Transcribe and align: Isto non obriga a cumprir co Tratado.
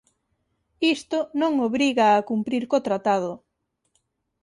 Isto 0.95 1.19
non 1.41 1.53
obriga 1.67 2.05
a 2.11 2.25
cumprir 2.29 2.63
co 2.69 2.85
Tratado. 2.87 3.31